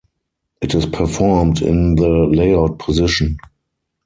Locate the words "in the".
1.61-2.09